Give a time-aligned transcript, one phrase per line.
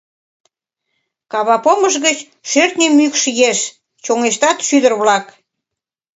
[1.31, 2.17] Кавапомыш гыч
[2.49, 3.59] шӧртньӧ мӱкш еш—
[4.03, 5.25] чоҥештат шӱдыр-влак.